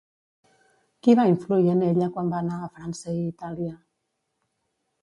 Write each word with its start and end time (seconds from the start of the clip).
Qui 1.07 1.15
va 1.19 1.25
influir 1.33 1.69
en 1.75 1.83
ella 1.89 2.09
quan 2.17 2.33
va 2.35 2.41
anar 2.45 2.59
a 2.61 2.71
França 2.79 3.17
i 3.21 3.31
Itàlia? 3.35 3.79